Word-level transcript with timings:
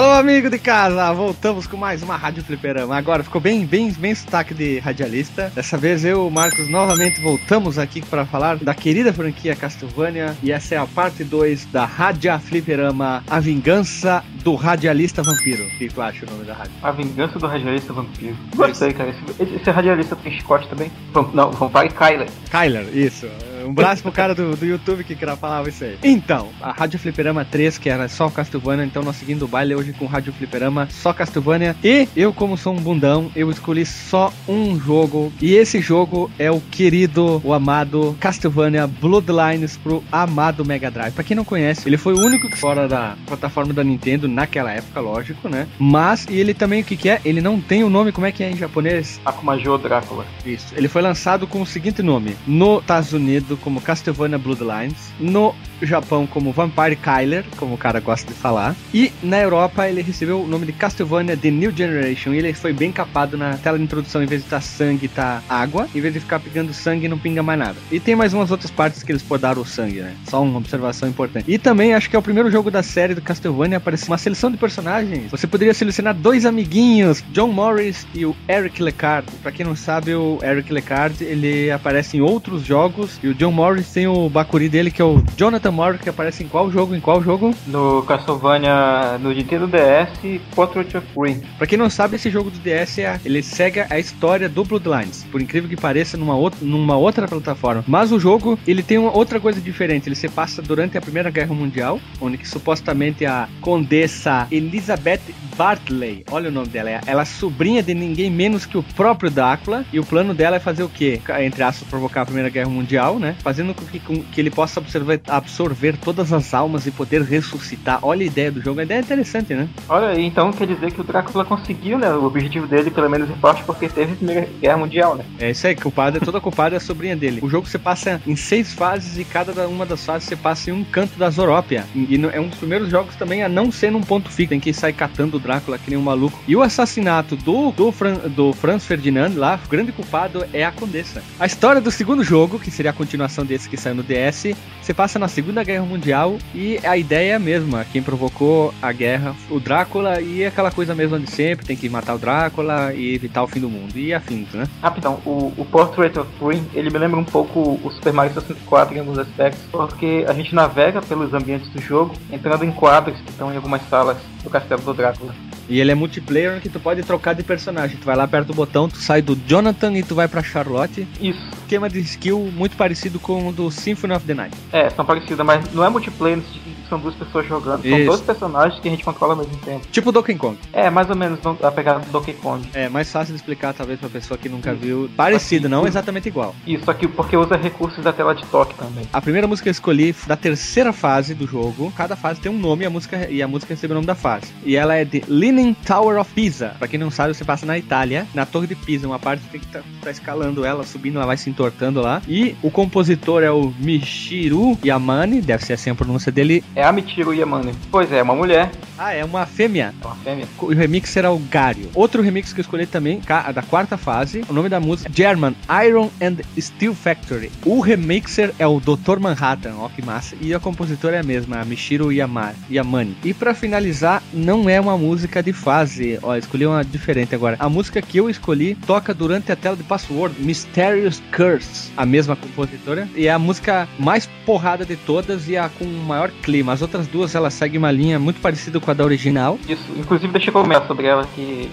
Alô, 0.00 0.12
amigo 0.12 0.48
de 0.48 0.58
casa, 0.58 1.12
voltamos 1.12 1.66
com 1.66 1.76
mais 1.76 2.02
uma 2.02 2.16
Rádio 2.16 2.42
Fliperama. 2.42 2.96
Agora 2.96 3.22
ficou 3.22 3.38
bem, 3.38 3.66
bem, 3.66 3.92
bem 3.92 4.14
sotaque 4.14 4.54
de 4.54 4.78
radialista. 4.78 5.52
Dessa 5.54 5.76
vez 5.76 6.06
eu 6.06 6.24
e 6.24 6.26
o 6.26 6.30
Marcos 6.30 6.70
novamente 6.70 7.20
voltamos 7.20 7.78
aqui 7.78 8.00
para 8.00 8.24
falar 8.24 8.56
da 8.56 8.72
querida 8.72 9.12
franquia 9.12 9.54
Castlevania. 9.54 10.34
E 10.42 10.50
essa 10.50 10.74
é 10.74 10.78
a 10.78 10.86
parte 10.86 11.22
2 11.22 11.66
da 11.66 11.84
Rádio 11.84 12.40
Fliperama, 12.40 13.22
A 13.28 13.40
Vingança 13.40 14.24
do 14.42 14.54
Radialista 14.54 15.22
Vampiro. 15.22 15.64
O 15.64 15.70
que 15.76 15.88
tu 15.88 16.00
acha 16.00 16.24
o 16.24 16.30
nome 16.30 16.44
da 16.46 16.54
rádio? 16.54 16.72
A 16.82 16.92
Vingança 16.92 17.38
do 17.38 17.46
Radialista 17.46 17.92
Vampiro. 17.92 18.38
Gostei, 18.56 18.94
cara. 18.94 19.10
Esse, 19.10 19.54
esse 19.54 19.70
radialista 19.70 20.16
tem 20.16 20.32
chicote 20.32 20.66
também? 20.66 20.90
Não, 21.34 21.50
Vampire 21.50 21.90
Kyler. 21.90 22.28
Kyler, 22.50 22.88
isso. 22.96 23.28
Um 23.64 23.72
braço 23.72 24.02
pro 24.02 24.12
cara 24.12 24.34
do, 24.34 24.56
do 24.56 24.66
YouTube 24.66 25.04
que 25.04 25.16
falava 25.36 25.68
isso 25.68 25.84
aí. 25.84 25.98
Então, 26.02 26.48
a 26.60 26.72
Rádio 26.72 26.98
Fliperama 26.98 27.44
3, 27.44 27.78
que 27.78 27.88
era 27.88 28.08
só 28.08 28.28
Castlevania, 28.28 28.84
então 28.84 29.02
nós 29.02 29.16
seguindo 29.16 29.44
o 29.44 29.48
baile 29.48 29.74
hoje 29.74 29.92
com 29.92 30.06
Rádio 30.06 30.32
Fliperama, 30.32 30.88
só 30.90 31.12
Castlevania. 31.12 31.76
E 31.82 32.08
eu, 32.16 32.32
como 32.32 32.56
sou 32.56 32.74
um 32.74 32.80
bundão, 32.80 33.30
eu 33.36 33.50
escolhi 33.50 33.84
só 33.86 34.32
um 34.48 34.78
jogo. 34.78 35.32
E 35.40 35.54
esse 35.54 35.80
jogo 35.80 36.30
é 36.38 36.50
o 36.50 36.60
querido, 36.60 37.40
o 37.44 37.52
amado 37.52 38.16
Castlevania 38.18 38.86
Bloodlines 38.86 39.76
pro 39.76 40.02
amado 40.10 40.64
Mega 40.64 40.90
Drive. 40.90 41.12
Pra 41.12 41.24
quem 41.24 41.36
não 41.36 41.44
conhece, 41.44 41.88
ele 41.88 41.96
foi 41.96 42.14
o 42.14 42.18
único 42.18 42.48
que 42.48 42.56
fora 42.56 42.88
da 42.88 43.16
plataforma 43.26 43.72
da 43.72 43.84
Nintendo 43.84 44.28
naquela 44.28 44.72
época, 44.72 45.00
lógico, 45.00 45.48
né? 45.48 45.66
Mas, 45.78 46.26
e 46.28 46.38
ele 46.38 46.54
também, 46.54 46.82
o 46.82 46.84
que, 46.84 46.96
que 46.96 47.08
é? 47.08 47.20
Ele 47.24 47.40
não 47.40 47.60
tem 47.60 47.84
o 47.84 47.90
nome, 47.90 48.12
como 48.12 48.26
é 48.26 48.32
que 48.32 48.42
é 48.42 48.50
em 48.50 48.56
japonês? 48.56 49.20
Akumajo 49.24 49.78
Drácula. 49.78 50.24
Isso. 50.44 50.74
Ele 50.76 50.88
foi 50.88 51.02
lançado 51.02 51.46
com 51.46 51.62
o 51.62 51.66
seguinte 51.66 52.02
nome: 52.02 52.36
nos 52.46 52.80
Estados 52.80 53.12
Unidos, 53.12 53.49
como 53.58 53.82
Castlevania 53.82 54.38
Bloodlines, 54.38 55.12
no 55.18 55.54
Japão 55.86 56.26
como 56.26 56.52
Vampire 56.52 56.96
Kyler, 56.96 57.44
como 57.56 57.74
o 57.74 57.78
cara 57.78 58.00
gosta 58.00 58.32
de 58.32 58.38
falar, 58.38 58.74
e 58.92 59.12
na 59.22 59.38
Europa 59.38 59.88
ele 59.88 60.02
recebeu 60.02 60.42
o 60.42 60.46
nome 60.46 60.66
de 60.66 60.72
Castlevania 60.72 61.36
The 61.36 61.50
New 61.50 61.70
Generation, 61.70 62.32
e 62.32 62.38
ele 62.38 62.52
foi 62.52 62.72
bem 62.72 62.92
capado 62.92 63.36
na 63.36 63.56
tela 63.56 63.78
de 63.78 63.84
introdução, 63.84 64.22
em 64.22 64.26
vez 64.26 64.42
de 64.42 64.46
estar 64.46 64.56
tá 64.56 64.62
sangue, 64.62 65.08
tá 65.08 65.42
água, 65.48 65.88
em 65.94 66.00
vez 66.00 66.14
de 66.14 66.20
ficar 66.20 66.40
pegando 66.40 66.72
sangue 66.72 67.08
não 67.08 67.18
pinga 67.18 67.42
mais 67.42 67.58
nada. 67.58 67.76
E 67.90 68.00
tem 68.00 68.14
mais 68.14 68.32
umas 68.32 68.50
outras 68.50 68.70
partes 68.70 69.02
que 69.02 69.12
eles 69.12 69.22
podaram 69.22 69.62
o 69.62 69.66
sangue, 69.66 70.00
né? 70.00 70.14
Só 70.28 70.42
uma 70.42 70.58
observação 70.58 71.08
importante. 71.08 71.44
E 71.50 71.58
também 71.58 71.94
acho 71.94 72.08
que 72.08 72.16
é 72.16 72.18
o 72.18 72.22
primeiro 72.22 72.50
jogo 72.50 72.70
da 72.70 72.82
série 72.82 73.14
do 73.14 73.22
Castlevania 73.22 73.78
aparecer 73.78 74.08
uma 74.08 74.18
seleção 74.18 74.50
de 74.50 74.56
personagens. 74.56 75.30
Você 75.30 75.46
poderia 75.46 75.74
selecionar 75.74 76.14
dois 76.14 76.46
amiguinhos, 76.46 77.22
John 77.32 77.48
Morris 77.48 78.06
e 78.14 78.24
o 78.24 78.34
Eric 78.48 78.82
Lecard. 78.82 79.26
Para 79.42 79.52
quem 79.52 79.66
não 79.66 79.76
sabe, 79.76 80.14
o 80.14 80.38
Eric 80.42 80.72
Lecard, 80.72 81.22
ele 81.24 81.70
aparece 81.70 82.16
em 82.16 82.20
outros 82.20 82.64
jogos 82.64 83.18
e 83.22 83.28
o 83.28 83.34
John 83.34 83.52
Morris 83.52 83.92
tem 83.92 84.06
o 84.06 84.28
Bakuri 84.28 84.68
dele 84.68 84.90
que 84.90 85.02
é 85.02 85.04
o 85.04 85.22
Jonathan 85.36 85.69
Morris 85.70 86.00
que 86.00 86.08
aparece 86.08 86.42
em 86.42 86.48
qual 86.48 86.70
jogo? 86.70 86.94
Em 86.94 87.00
qual 87.00 87.22
jogo? 87.22 87.54
No 87.66 88.02
Castlevania 88.02 89.18
no 89.18 89.32
Nintendo 89.32 89.66
DS 89.66 90.40
Portrait 90.54 90.96
of 90.96 91.06
Green. 91.16 91.40
Pra 91.58 91.66
quem 91.66 91.78
não 91.78 91.90
sabe, 91.90 92.16
esse 92.16 92.30
jogo 92.30 92.50
do 92.50 92.58
DS 92.58 92.98
é, 92.98 93.20
ele 93.24 93.42
segue 93.42 93.80
a 93.88 93.98
história 93.98 94.48
do 94.48 94.64
Bloodlines, 94.64 95.24
por 95.30 95.40
incrível 95.40 95.68
que 95.68 95.76
pareça, 95.76 96.16
numa 96.16 96.34
outra, 96.34 96.58
numa 96.62 96.96
outra 96.96 97.26
plataforma. 97.26 97.84
Mas 97.86 98.12
o 98.12 98.18
jogo, 98.18 98.58
ele 98.66 98.82
tem 98.82 98.98
uma 98.98 99.16
outra 99.16 99.40
coisa 99.40 99.60
diferente. 99.60 100.08
Ele 100.08 100.16
se 100.16 100.28
passa 100.28 100.62
durante 100.62 100.96
a 100.98 101.00
Primeira 101.00 101.30
Guerra 101.30 101.54
Mundial, 101.54 102.00
onde 102.20 102.38
que, 102.38 102.48
supostamente 102.48 103.24
a 103.24 103.48
condessa 103.60 104.46
Elizabeth 104.50 105.20
Bartley, 105.56 106.24
olha 106.30 106.48
o 106.48 106.52
nome 106.52 106.68
dela, 106.68 107.00
ela 107.06 107.22
é 107.22 107.24
sobrinha 107.24 107.82
de 107.82 107.94
ninguém 107.94 108.30
menos 108.30 108.64
que 108.64 108.78
o 108.78 108.82
próprio 108.82 109.30
Drácula, 109.30 109.84
e 109.92 110.00
o 110.00 110.04
plano 110.04 110.32
dela 110.32 110.56
é 110.56 110.60
fazer 110.60 110.82
o 110.82 110.88
quê? 110.88 111.20
Entre 111.40 111.62
aspas, 111.62 111.86
provocar 111.88 112.22
a 112.22 112.24
Primeira 112.24 112.48
Guerra 112.48 112.70
Mundial, 112.70 113.18
né? 113.18 113.36
Fazendo 113.42 113.74
com 113.74 113.84
que, 113.84 114.00
com 114.00 114.22
que 114.22 114.40
ele 114.40 114.50
possa 114.50 114.80
absorver, 114.80 115.20
absorver 115.28 115.59
todas 116.02 116.32
as 116.32 116.54
almas 116.54 116.86
e 116.86 116.90
poder 116.90 117.22
ressuscitar. 117.22 117.98
Olha 118.02 118.22
a 118.22 118.26
ideia 118.26 118.50
do 118.50 118.60
jogo, 118.60 118.80
a 118.80 118.82
ideia 118.82 118.98
é 118.98 119.02
interessante, 119.02 119.54
né? 119.54 119.68
Olha, 119.88 120.18
então 120.20 120.52
quer 120.52 120.66
dizer 120.66 120.92
que 120.92 121.00
o 121.00 121.04
Drácula 121.04 121.44
conseguiu, 121.44 121.98
né? 121.98 122.10
O 122.12 122.24
objetivo 122.24 122.66
dele, 122.66 122.90
pelo 122.90 123.08
menos 123.10 123.28
em 123.28 123.34
parte, 123.34 123.62
porque 123.64 123.88
teve 123.88 124.12
a 124.12 124.16
Primeira 124.16 124.48
Guerra 124.60 124.76
Mundial, 124.78 125.16
né? 125.16 125.24
É 125.38 125.50
isso 125.50 125.66
aí, 125.66 125.74
culpado, 125.74 126.16
é 126.16 126.20
toda 126.20 126.40
culpada 126.40 126.76
é 126.76 126.78
a 126.78 126.80
sobrinha 126.80 127.16
dele. 127.16 127.40
O 127.42 127.48
jogo 127.48 127.66
você 127.66 127.78
passa 127.78 128.20
em 128.26 128.36
seis 128.36 128.72
fases 128.72 129.18
e 129.18 129.24
cada 129.24 129.66
uma 129.68 129.84
das 129.84 130.04
fases 130.04 130.28
você 130.28 130.36
passa 130.36 130.70
em 130.70 130.72
um 130.72 130.84
canto 130.84 131.18
da 131.18 131.30
Zorópia. 131.30 131.84
E 131.94 132.20
é 132.32 132.40
um 132.40 132.48
dos 132.48 132.58
primeiros 132.58 132.88
jogos 132.88 133.16
também 133.16 133.42
a 133.42 133.48
não 133.48 133.70
ser 133.70 133.90
num 133.90 134.02
ponto 134.02 134.30
fixo. 134.30 134.50
Tem 134.50 134.60
que 134.60 134.72
sair 134.72 134.92
catando 134.92 135.36
o 135.36 135.40
Drácula 135.40 135.78
que 135.78 135.90
nem 135.90 135.98
um 135.98 136.02
maluco. 136.02 136.40
E 136.46 136.56
o 136.56 136.62
assassinato 136.62 137.36
do, 137.36 137.70
do, 137.72 137.92
Fran, 137.92 138.14
do 138.28 138.52
Franz 138.52 138.84
Ferdinand 138.84 139.32
lá, 139.36 139.58
o 139.64 139.68
grande 139.68 139.92
culpado 139.92 140.44
é 140.52 140.64
a 140.64 140.72
Condessa. 140.72 141.22
A 141.38 141.46
história 141.46 141.80
do 141.80 141.90
segundo 141.90 142.22
jogo, 142.22 142.58
que 142.58 142.70
seria 142.70 142.90
a 142.90 142.94
continuação 142.94 143.44
desse 143.44 143.68
que 143.68 143.76
saiu 143.76 143.94
no 143.94 144.02
DS, 144.02 144.54
você 144.80 144.94
passa 144.94 145.18
na 145.18 145.28
Segunda 145.28 145.49
Guerra 145.64 145.84
Mundial 145.84 146.38
e 146.54 146.78
a 146.84 146.96
ideia 146.96 147.32
é 147.32 147.34
a 147.34 147.38
mesma. 147.38 147.84
Quem 147.84 148.02
provocou 148.02 148.72
a 148.80 148.92
guerra, 148.92 149.34
o 149.50 149.58
Drácula, 149.58 150.20
e 150.20 150.44
aquela 150.44 150.70
coisa 150.70 150.94
mesma 150.94 151.18
de 151.18 151.30
sempre, 151.30 151.66
tem 151.66 151.76
que 151.76 151.88
matar 151.88 152.14
o 152.14 152.18
Drácula 152.18 152.92
e 152.92 153.14
evitar 153.14 153.42
o 153.42 153.46
fim 153.46 153.60
do 153.60 153.68
mundo. 153.68 153.96
E 153.96 154.14
afins, 154.14 154.48
né? 154.52 154.66
Rapidão, 154.82 155.20
o, 155.26 155.52
o 155.56 155.64
Portrait 155.64 156.18
of 156.18 156.28
Green, 156.40 156.64
ele 156.74 156.90
me 156.90 156.98
lembra 156.98 157.18
um 157.18 157.24
pouco 157.24 157.80
o 157.82 157.90
Super 157.90 158.12
Mario 158.12 158.32
64 158.34 158.96
em 158.96 159.00
alguns 159.00 159.18
aspectos, 159.18 159.60
porque 159.70 160.24
a 160.28 160.32
gente 160.32 160.54
navega 160.54 161.02
pelos 161.02 161.34
ambientes 161.34 161.68
do 161.70 161.80
jogo, 161.80 162.14
entrando 162.30 162.64
em 162.64 162.72
quadros 162.72 163.20
que 163.20 163.30
estão 163.30 163.52
em 163.52 163.56
algumas 163.56 163.82
salas 163.88 164.16
do 164.42 164.50
castelo 164.50 164.82
do 164.82 164.94
Drácula. 164.94 165.34
E 165.70 165.80
ele 165.80 165.92
é 165.92 165.94
multiplayer 165.94 166.60
que 166.60 166.68
tu 166.68 166.80
pode 166.80 167.02
trocar 167.04 167.32
de 167.32 167.44
personagem. 167.44 167.96
Tu 167.96 168.04
vai 168.04 168.16
lá, 168.16 168.24
aperta 168.24 168.50
o 168.50 168.54
botão, 168.54 168.88
tu 168.88 168.98
sai 168.98 169.22
do 169.22 169.38
Jonathan 169.46 169.92
e 169.94 170.02
tu 170.02 170.16
vai 170.16 170.26
pra 170.26 170.42
Charlotte. 170.42 171.06
Isso. 171.20 171.40
Esquema 171.62 171.88
de 171.88 172.00
skill 172.00 172.50
muito 172.52 172.76
parecido 172.76 173.20
com 173.20 173.48
o 173.48 173.52
do 173.52 173.70
Symphony 173.70 174.12
of 174.12 174.26
the 174.26 174.34
Night. 174.34 174.56
É, 174.72 174.90
são 174.90 175.04
parecidos, 175.04 175.46
mas 175.46 175.72
não 175.72 175.84
é 175.84 175.88
multiplayer, 175.88 176.40
são 176.88 176.98
duas 176.98 177.14
pessoas 177.14 177.46
jogando. 177.46 177.86
Isso. 177.86 177.96
São 177.96 178.06
dois 178.06 178.20
personagens 178.20 178.80
que 178.80 178.88
a 178.88 178.90
gente 178.90 179.04
controla 179.04 179.34
ao 179.34 179.38
mesmo 179.38 179.56
tempo. 179.58 179.86
Tipo 179.92 180.10
Donkey 180.10 180.34
Kong. 180.34 180.58
É, 180.72 180.90
mais 180.90 181.08
ou 181.08 181.14
menos 181.14 181.38
a 181.62 181.70
pegada 181.70 182.00
do 182.00 182.10
Donkey 182.10 182.32
Kong. 182.34 182.68
É, 182.74 182.88
mais 182.88 183.10
fácil 183.10 183.32
de 183.32 183.40
explicar 183.40 183.72
talvez 183.72 184.00
pra 184.00 184.08
pessoa 184.08 184.36
que 184.36 184.48
nunca 184.48 184.74
viu. 184.74 185.08
Parecido, 185.16 185.68
não 185.68 185.86
exatamente 185.86 186.26
igual. 186.26 186.54
Isso 186.66 186.90
aqui 186.90 187.06
porque 187.06 187.36
usa 187.36 187.56
recursos 187.56 188.02
da 188.02 188.12
tela 188.12 188.34
de 188.34 188.44
toque 188.46 188.74
também. 188.74 189.04
A 189.12 189.20
primeira 189.20 189.46
música 189.46 189.64
que 189.64 189.68
eu 189.68 189.72
escolhi 189.72 190.12
da 190.26 190.36
terceira 190.36 190.92
fase 190.92 191.34
do 191.34 191.46
jogo. 191.46 191.92
Cada 191.96 192.16
fase 192.16 192.40
tem 192.40 192.50
um 192.50 192.58
nome 192.58 192.82
e 192.82 192.86
a 192.86 192.90
música, 192.90 193.30
e 193.30 193.40
a 193.40 193.46
música 193.46 193.74
recebe 193.74 193.92
o 193.92 193.94
nome 193.94 194.06
da 194.06 194.16
fase. 194.16 194.52
E 194.64 194.74
ela 194.74 194.96
é 194.96 195.04
de 195.04 195.22
Leaning 195.60 195.74
Tower 195.84 196.18
of 196.18 196.32
Pisa. 196.32 196.74
Pra 196.78 196.88
quem 196.88 196.98
não 196.98 197.10
sabe, 197.10 197.34
você 197.34 197.44
passa 197.44 197.66
na 197.66 197.76
Itália, 197.76 198.26
na 198.34 198.46
Torre 198.46 198.66
de 198.66 198.74
Pisa. 198.74 199.06
Uma 199.06 199.18
parte 199.18 199.44
tem 199.48 199.60
que 199.60 199.66
estar 199.66 199.80
tá, 199.80 199.86
tá 200.04 200.10
escalando 200.10 200.64
ela, 200.64 200.84
subindo, 200.84 201.16
ela 201.16 201.26
vai 201.26 201.36
se 201.36 201.50
entortando 201.50 202.00
lá. 202.00 202.22
E 202.26 202.56
o 202.62 202.70
compositor 202.70 203.42
é 203.42 203.50
o 203.50 203.72
Michiru 203.78 204.78
Yamane, 204.82 205.42
deve 205.42 205.64
ser 205.64 205.74
assim 205.74 205.90
a 205.90 205.94
pronúncia 205.94 206.32
dele. 206.32 206.64
É 206.74 206.82
a 206.82 206.92
Michiru 206.92 207.34
Yamane. 207.34 207.74
Pois 207.90 208.10
é, 208.10 208.18
é 208.18 208.22
uma 208.22 208.34
mulher. 208.34 208.70
Ah, 208.96 209.12
é 209.12 209.24
uma 209.24 209.46
fêmea. 209.46 209.94
É 210.02 210.06
uma 210.06 210.16
fêmea. 210.16 210.48
O 210.58 210.66
remix 210.66 211.10
será 211.10 211.32
o 211.32 211.38
Gario. 211.38 211.90
Outro 211.94 212.22
remix 212.22 212.52
que 212.52 212.60
eu 212.60 212.62
escolhi 212.62 212.86
também, 212.86 213.20
da 213.54 213.62
quarta 213.62 213.96
fase, 213.96 214.44
o 214.48 214.52
nome 214.52 214.68
da 214.68 214.80
música 214.80 215.10
German 215.12 215.54
Iron 215.86 216.10
and 216.20 216.36
Steel 216.58 216.94
Factory. 216.94 217.50
O 217.64 217.80
remixer 217.80 218.52
é 218.58 218.66
o 218.66 218.80
Dr. 218.80 219.18
Manhattan, 219.18 219.74
ó 219.78 219.88
que 219.88 220.02
massa. 220.02 220.36
E 220.40 220.54
a 220.54 220.60
compositora 220.60 221.16
é 221.16 221.20
a 221.20 221.22
mesma, 221.22 221.60
a 221.60 221.64
Michiru 221.64 222.12
Yamane. 222.12 223.16
E 223.24 223.32
para 223.34 223.54
finalizar, 223.54 224.22
não 224.32 224.68
é 224.68 224.80
uma 224.80 224.96
música 224.96 225.39
de 225.42 225.52
fase. 225.52 226.18
Ó, 226.22 226.34
escolhi 226.36 226.66
uma 226.66 226.84
diferente 226.84 227.34
agora. 227.34 227.56
A 227.58 227.68
música 227.68 228.00
que 228.00 228.18
eu 228.18 228.28
escolhi 228.28 228.74
toca 228.86 229.14
durante 229.14 229.52
a 229.52 229.56
tela 229.56 229.76
de 229.76 229.82
password 229.82 230.34
Mysterious 230.38 231.22
Curse, 231.34 231.92
a 231.96 232.06
mesma 232.06 232.36
compositora. 232.36 233.08
E 233.14 233.26
é 233.26 233.32
a 233.32 233.38
música 233.38 233.88
mais 233.98 234.26
porrada 234.44 234.84
de 234.84 234.96
todas 234.96 235.48
e 235.48 235.56
a 235.56 235.68
com 235.68 235.84
maior 235.84 236.30
clima. 236.42 236.72
As 236.72 236.82
outras 236.82 237.06
duas 237.06 237.34
elas 237.34 237.54
seguem 237.54 237.78
uma 237.78 237.90
linha 237.90 238.18
muito 238.18 238.40
parecida 238.40 238.80
com 238.80 238.90
a 238.90 238.94
da 238.94 239.04
original. 239.04 239.58
Isso, 239.68 239.84
inclusive 239.96 240.32
deixa 240.32 240.48
eu 240.48 240.52
comentar 240.52 240.86
sobre 240.86 241.06
ela 241.06 241.26
que 241.34 241.70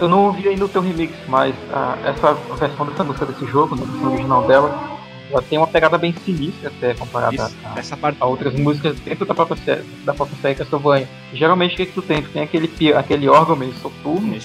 eu, 0.00 0.08
não 0.08 0.26
ouvi 0.26 0.48
ainda 0.48 0.64
o 0.64 0.68
teu 0.68 0.80
remix, 0.80 1.12
mas 1.28 1.54
a, 1.72 1.98
essa 2.04 2.34
versão 2.58 2.86
dessa 2.86 3.04
música 3.04 3.26
desse 3.26 3.46
jogo, 3.46 3.76
na 3.76 3.84
versão 3.84 4.12
original 4.12 4.46
dela, 4.46 4.93
ela 5.30 5.42
tem 5.42 5.58
uma 5.58 5.66
pegada 5.66 5.96
bem 5.98 6.14
sinistra 6.24 6.70
até 6.70 6.94
comparada 6.94 7.34
Isso, 7.34 7.56
a, 7.64 7.78
essa 7.78 7.96
parte... 7.96 8.18
a, 8.20 8.26
outras 8.26 8.54
músicas 8.54 8.98
dentro 9.00 9.24
da 9.24 9.34
própria 9.34 9.56
série, 9.62 9.82
da 10.04 10.14
própria 10.14 10.36
série 10.40 10.54
Castlevania. 10.54 11.08
Geralmente 11.32 11.74
o 11.74 11.76
que, 11.76 11.86
que 11.86 11.92
tu 11.92 12.02
tem? 12.02 12.22
Tu 12.22 12.30
tem 12.30 12.42
aquele, 12.42 12.70
aquele 12.94 13.28
órgão 13.28 13.56
meio 13.56 13.72
soturno 13.74 14.36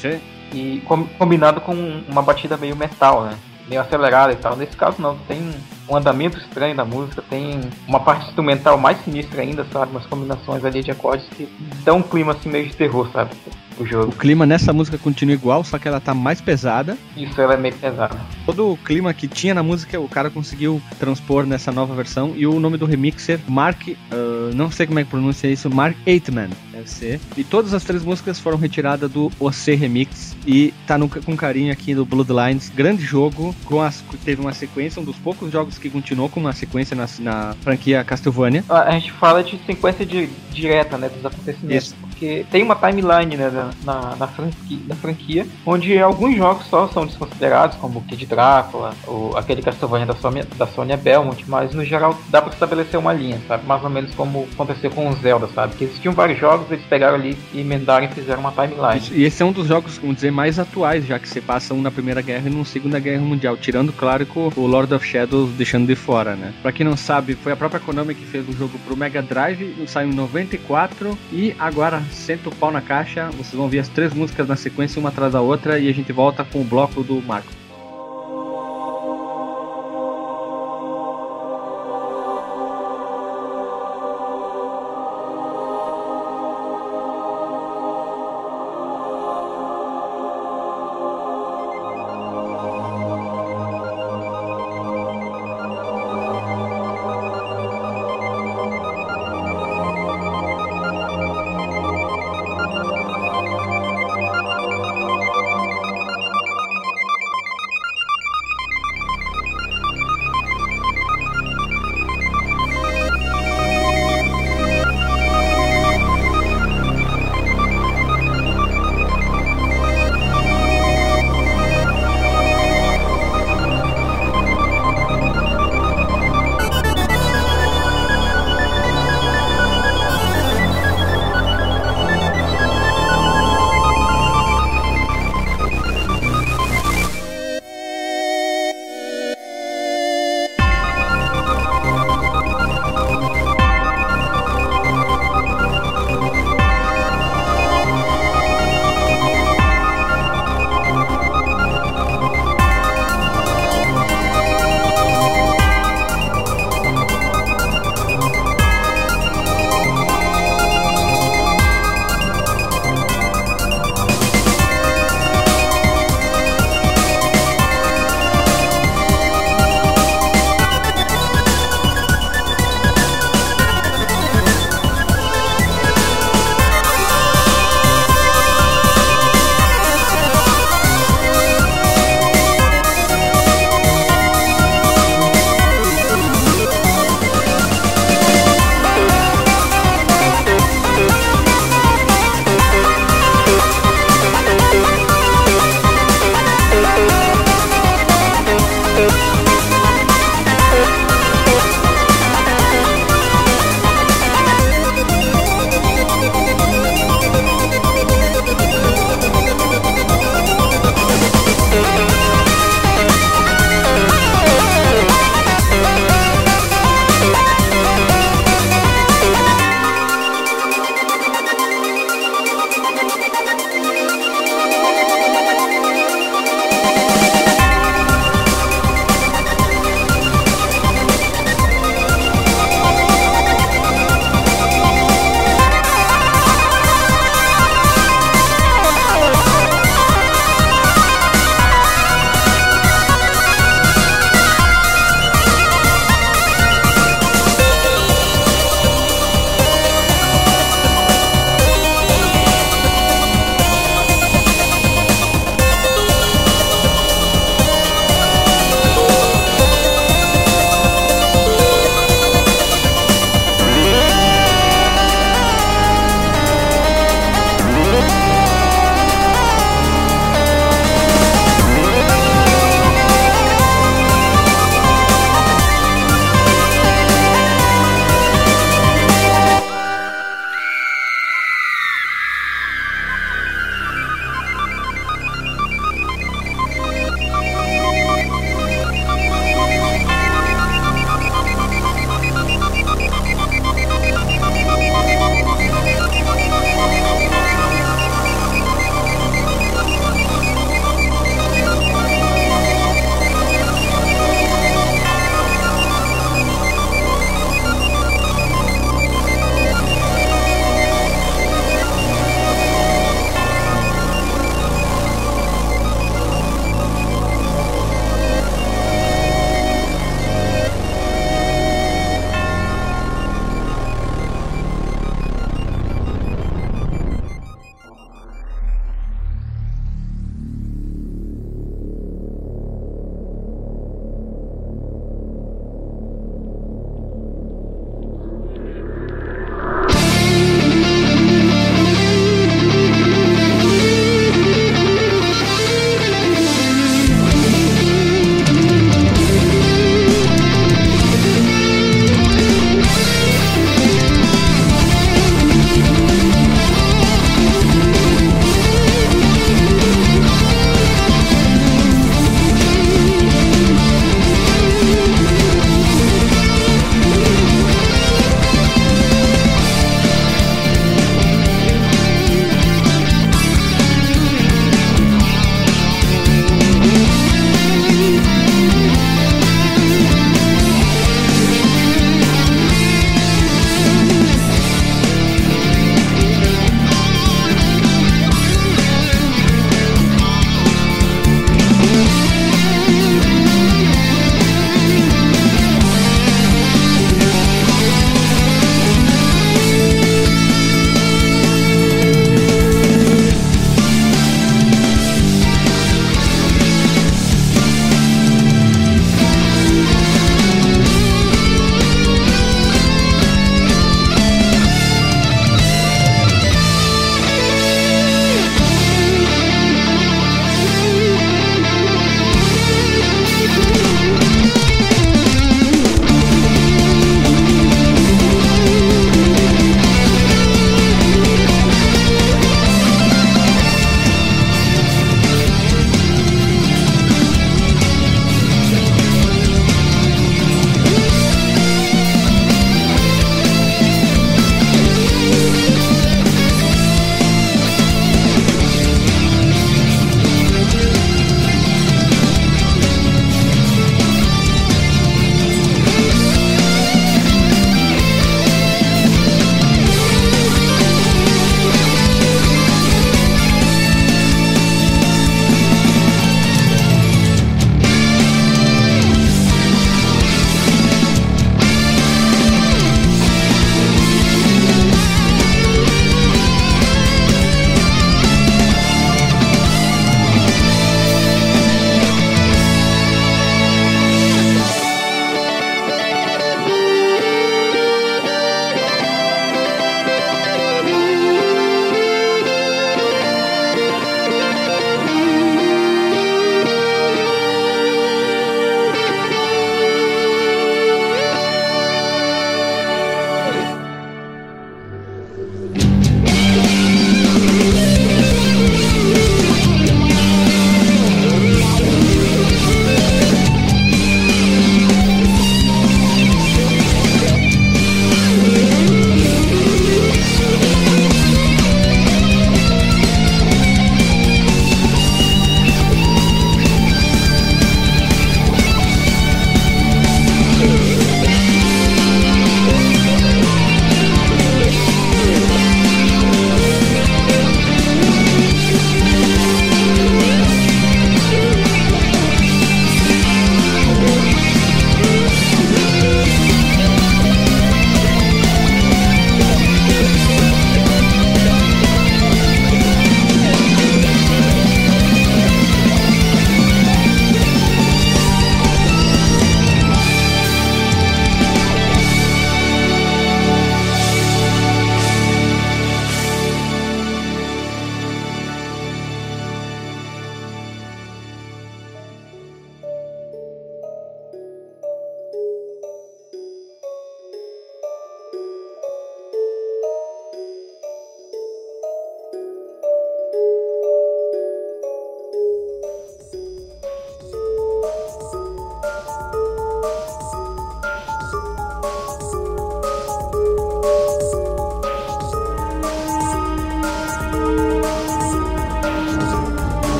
e 0.53 0.81
com, 0.85 1.05
combinado 1.05 1.61
com 1.61 1.73
uma 2.07 2.21
batida 2.21 2.57
meio 2.57 2.75
metal, 2.75 3.23
né? 3.23 3.37
Meio 3.67 3.81
acelerada 3.81 4.33
e 4.33 4.35
tal. 4.35 4.55
Nesse 4.55 4.75
caso 4.75 5.01
não, 5.01 5.15
tem 5.27 5.53
um 5.87 5.95
andamento 5.95 6.37
estranho 6.37 6.75
da 6.75 6.83
música, 6.83 7.23
tem 7.29 7.61
uma 7.87 7.99
parte 7.99 8.25
instrumental 8.27 8.77
mais 8.77 9.03
sinistra 9.03 9.41
ainda, 9.41 9.65
sabe? 9.71 9.91
Umas 9.91 10.07
combinações 10.07 10.65
ali 10.65 10.81
de 10.81 10.91
acordes 10.91 11.27
que 11.29 11.47
dão 11.83 11.97
um 11.97 12.03
clima 12.03 12.31
assim 12.31 12.49
meio 12.49 12.67
de 12.67 12.75
terror, 12.75 13.09
sabe? 13.11 13.31
O 13.79 13.85
jogo. 13.85 14.11
O 14.11 14.15
clima 14.15 14.45
nessa 14.45 14.73
música 14.73 14.97
continua 14.97 15.33
igual, 15.33 15.63
só 15.63 15.79
que 15.79 15.87
ela 15.87 16.01
tá 16.01 16.13
mais 16.13 16.41
pesada. 16.41 16.97
Isso, 17.15 17.39
ela 17.39 17.53
é 17.53 17.57
meio 17.57 17.73
pesada. 17.75 18.19
Todo 18.45 18.73
o 18.73 18.77
clima 18.77 19.13
que 19.13 19.27
tinha 19.27 19.53
na 19.53 19.63
música, 19.63 19.99
o 19.99 20.07
cara 20.07 20.29
conseguiu 20.29 20.81
transpor 20.99 21.45
nessa 21.45 21.71
nova 21.71 21.95
versão. 21.95 22.33
E 22.35 22.45
o 22.45 22.59
nome 22.59 22.77
do 22.77 22.85
remixer, 22.85 23.39
Mark, 23.47 23.87
uh, 23.87 24.53
não 24.53 24.69
sei 24.69 24.85
como 24.85 24.99
é 24.99 25.03
que 25.03 25.09
pronuncia 25.09 25.49
isso, 25.49 25.69
Mark 25.69 25.95
Eightman, 26.05 26.49
deve 26.73 26.89
ser. 26.89 27.19
E 27.37 27.43
todas 27.43 27.73
as 27.73 27.83
três 27.83 28.03
músicas 28.03 28.37
foram 28.37 28.57
retiradas 28.57 29.09
do 29.09 29.31
OC 29.39 29.75
Remix. 29.75 30.35
E 30.45 30.73
tá 30.85 30.97
no, 30.97 31.07
com 31.07 31.37
carinho 31.37 31.71
aqui 31.71 31.95
do 31.95 32.05
Bloodlines. 32.05 32.69
Grande 32.69 33.03
jogo, 33.03 33.55
com 33.63 33.81
as, 33.81 34.03
teve 34.25 34.41
uma 34.41 34.53
sequência, 34.53 35.01
um 35.01 35.05
dos 35.05 35.15
poucos 35.17 35.51
jogos 35.51 35.77
que 35.77 35.89
continuou 35.89 36.27
com 36.27 36.41
uma 36.41 36.53
sequência 36.53 36.95
na, 36.95 37.07
na 37.19 37.55
franquia 37.61 38.03
Castlevania. 38.03 38.63
A 38.67 38.91
gente 38.91 39.11
fala 39.13 39.41
de 39.41 39.57
sequência 39.65 40.05
de, 40.05 40.27
direta, 40.51 40.97
né, 40.97 41.07
dos 41.07 41.25
acontecimentos. 41.25 41.87
Isso. 41.87 42.08
Porque 42.19 42.45
tem 42.51 42.61
uma 42.61 42.75
timeline 42.75 43.37
né, 43.37 43.71
na, 43.85 44.15
na, 44.17 44.27
franquia, 44.27 44.79
na 44.85 44.95
franquia, 44.95 45.47
onde 45.65 45.97
alguns 45.97 46.35
jogos 46.35 46.67
só 46.67 46.87
são 46.89 47.05
desconsiderados, 47.05 47.77
como 47.77 47.99
o 47.99 48.01
Kid 48.03 48.25
Drácula, 48.25 48.93
ou 49.07 49.37
aquele 49.37 49.61
Castlevania 49.61 50.05
da 50.05 50.13
Sony, 50.15 50.43
da 50.57 50.67
Sony 50.67 50.97
Belmont, 50.97 51.45
mas 51.47 51.73
no 51.73 51.85
geral 51.85 52.19
dá 52.27 52.41
para 52.41 52.51
estabelecer 52.51 52.99
uma 52.99 53.13
linha, 53.13 53.39
sabe? 53.47 53.65
Mais 53.65 53.81
ou 53.81 53.89
menos 53.89 54.13
como 54.13 54.47
aconteceu 54.53 54.91
com 54.91 55.09
o 55.09 55.13
Zelda, 55.13 55.47
sabe? 55.55 55.75
Que 55.75 55.85
existiam 55.85 56.13
vários 56.13 56.37
jogos, 56.37 56.69
eles 56.69 56.85
pegaram 56.85 57.15
ali 57.15 57.37
e 57.53 57.61
emendaram 57.61 58.05
e 58.05 58.09
fizeram 58.09 58.41
uma 58.41 58.51
timeline. 58.51 59.01
E 59.13 59.23
esse 59.23 59.41
é 59.41 59.45
um 59.45 59.53
dos 59.53 59.67
jogos, 59.67 59.97
vamos 59.97 60.15
dizer, 60.15 60.31
mais 60.31 60.59
atuais, 60.59 61.05
já 61.05 61.17
que 61.17 61.29
você 61.29 61.39
passa 61.39 61.73
um 61.73 61.81
na 61.81 61.89
Primeira 61.89 62.21
Guerra 62.21 62.49
e 62.49 62.53
um 62.53 62.59
na 62.59 62.65
Segunda 62.65 62.99
Guerra 62.99 63.21
Mundial, 63.21 63.55
tirando, 63.55 63.93
claro, 63.93 64.27
o 64.55 64.67
Lord 64.67 64.93
of 64.93 65.07
Shadows 65.07 65.51
deixando 65.51 65.87
de 65.87 65.95
fora, 65.95 66.35
né? 66.35 66.53
Pra 66.61 66.73
quem 66.73 66.85
não 66.85 66.97
sabe, 66.97 67.35
foi 67.35 67.53
a 67.53 67.55
própria 67.55 67.79
Konami 67.79 68.13
que 68.13 68.25
fez 68.25 68.47
o 68.49 68.51
jogo 68.51 68.77
pro 68.85 68.97
Mega 68.97 69.21
Drive, 69.21 69.87
saiu 69.87 70.09
em 70.09 70.13
94 70.13 71.17
e 71.31 71.55
agora 71.57 72.03
senta 72.11 72.49
o 72.49 72.55
pau 72.55 72.71
na 72.71 72.81
caixa, 72.81 73.29
vocês 73.31 73.53
vão 73.53 73.69
ver 73.69 73.79
as 73.79 73.89
três 73.89 74.13
músicas 74.13 74.47
na 74.47 74.55
sequência, 74.55 74.99
uma 74.99 75.09
atrás 75.09 75.33
da 75.33 75.41
outra, 75.41 75.79
e 75.79 75.89
a 75.89 75.93
gente 75.93 76.11
volta 76.11 76.43
com 76.43 76.61
o 76.61 76.63
bloco 76.63 77.03
do 77.03 77.21
Marco. 77.21 77.58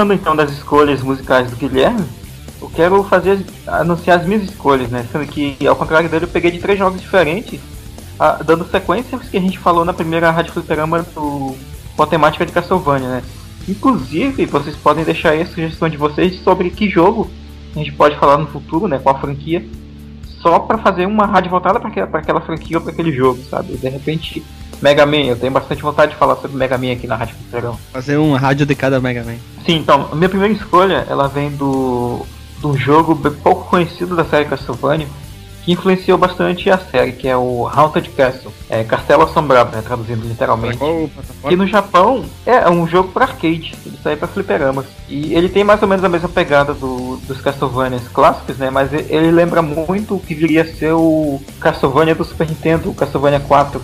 Voltando 0.00 0.14
então 0.14 0.34
das 0.34 0.50
escolhas 0.50 1.02
musicais 1.02 1.50
do 1.50 1.56
Guilherme, 1.56 2.04
eu 2.60 2.70
quero 2.70 3.02
fazer 3.04 3.44
anunciar 3.66 4.20
as 4.20 4.26
minhas 4.26 4.44
escolhas, 4.44 4.88
né? 4.88 5.06
Sendo 5.12 5.26
que, 5.26 5.56
ao 5.66 5.76
contrário 5.76 6.08
dele, 6.08 6.24
eu 6.24 6.28
peguei 6.28 6.50
de 6.50 6.58
três 6.58 6.78
jogos 6.78 7.00
diferentes, 7.00 7.60
a, 8.18 8.42
dando 8.42 8.64
sequência 8.70 9.16
aos 9.16 9.28
que 9.28 9.36
a 9.36 9.40
gente 9.40 9.58
falou 9.58 9.84
na 9.84 9.92
primeira 9.92 10.30
Rádio 10.30 10.52
Fliperama 10.52 11.02
do, 11.14 11.54
com 11.96 12.02
a 12.02 12.06
temática 12.06 12.46
de 12.46 12.52
Castlevania, 12.52 13.08
né? 13.08 13.22
Inclusive, 13.68 14.46
vocês 14.46 14.74
podem 14.76 15.04
deixar 15.04 15.30
aí 15.30 15.42
a 15.42 15.46
sugestão 15.46 15.88
de 15.88 15.98
vocês 15.98 16.40
sobre 16.42 16.70
que 16.70 16.88
jogo 16.88 17.30
a 17.76 17.78
gente 17.78 17.92
pode 17.92 18.16
falar 18.16 18.38
no 18.38 18.46
futuro, 18.46 18.88
né? 18.88 18.98
Qual 18.98 19.20
franquia, 19.20 19.64
só 20.40 20.58
para 20.58 20.78
fazer 20.78 21.06
uma 21.06 21.26
rádio 21.26 21.50
voltada 21.50 21.78
para 21.78 21.88
aquela, 21.88 22.18
aquela 22.18 22.40
franquia 22.40 22.78
ou 22.78 22.82
para 22.82 22.92
aquele 22.92 23.12
jogo, 23.12 23.42
sabe? 23.48 23.76
De 23.76 23.88
repente, 23.88 24.42
Mega 24.80 25.04
Man, 25.04 25.24
eu 25.24 25.36
tenho 25.36 25.52
bastante 25.52 25.82
vontade 25.82 26.12
de 26.12 26.18
falar 26.18 26.36
sobre 26.36 26.56
Mega 26.56 26.78
Man 26.78 26.92
aqui 26.92 27.06
na 27.06 27.16
Rádio 27.16 27.36
Fliperama. 27.36 27.78
Fazer 27.92 28.16
uma 28.16 28.38
rádio 28.38 28.64
de 28.64 28.74
cada 28.74 29.00
Mega 29.00 29.22
Man. 29.22 29.36
Sim, 29.64 29.76
então, 29.76 30.08
a 30.10 30.14
minha 30.14 30.28
primeira 30.28 30.54
escolha, 30.54 31.06
ela 31.08 31.28
vem 31.28 31.50
do, 31.50 32.24
do 32.60 32.76
jogo 32.76 33.14
pouco 33.42 33.68
conhecido 33.68 34.16
da 34.16 34.24
série 34.24 34.46
Castlevania, 34.46 35.06
que 35.70 35.72
influenciou 35.72 36.18
bastante 36.18 36.68
a 36.70 36.78
série, 36.78 37.12
que 37.12 37.28
é 37.28 37.36
o 37.36 37.66
Haunted 37.66 38.08
Castle, 38.10 38.52
é 38.68 38.82
Castelo 38.82 39.22
Assombrado, 39.22 39.74
né, 39.74 39.82
traduzindo 39.82 40.26
literalmente. 40.26 40.78
Que 41.48 41.56
no 41.56 41.66
Japão 41.66 42.24
é 42.44 42.68
um 42.68 42.86
jogo 42.86 43.10
para 43.10 43.26
arcade, 43.26 43.74
ele 43.86 43.98
sai 44.02 44.16
para 44.16 44.28
fliperamas. 44.28 44.86
E 45.08 45.34
ele 45.34 45.48
tem 45.48 45.62
mais 45.62 45.80
ou 45.82 45.88
menos 45.88 46.04
a 46.04 46.08
mesma 46.08 46.28
pegada 46.28 46.74
do, 46.74 47.16
dos 47.18 47.40
Castlevanias 47.40 48.08
clássicos, 48.08 48.58
né, 48.58 48.70
mas 48.70 48.92
ele 48.92 49.30
lembra 49.30 49.62
muito 49.62 50.16
o 50.16 50.20
que 50.20 50.34
viria 50.34 50.62
a 50.62 50.66
ser 50.66 50.92
o 50.92 51.40
Castlevania 51.60 52.14
do 52.14 52.24
Super 52.24 52.48
Nintendo, 52.48 52.90
o 52.90 52.94
Castlevania 52.94 53.40
4, 53.40 53.80